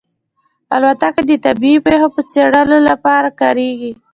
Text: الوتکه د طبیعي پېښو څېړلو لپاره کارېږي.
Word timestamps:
الوتکه 0.75 1.21
د 1.29 1.31
طبیعي 1.45 1.77
پېښو 1.87 2.09
څېړلو 2.31 2.77
لپاره 2.89 3.29
کارېږي. 3.41 3.91